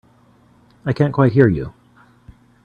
I 0.83 0.93
can't 0.93 1.13
quite 1.13 1.31
hear 1.33 1.47
you. 1.47 1.73